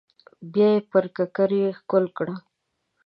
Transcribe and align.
بيا 0.51 0.69
يې 0.75 0.79
پر 0.91 1.05
ککرۍ 1.15 1.61
ښکل 1.77 2.05
کړه. 2.17 2.35